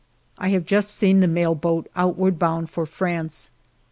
[0.39, 3.51] I have just seen the mail boat outward bound for France.